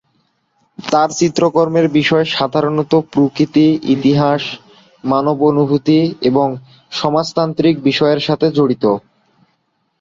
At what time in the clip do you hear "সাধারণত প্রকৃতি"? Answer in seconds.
2.31-3.65